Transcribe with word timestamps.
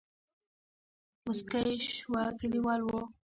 موسکۍ 1.25 1.69
شوه 1.97 2.23
کليوال 2.39 2.81
وو. 2.83 3.01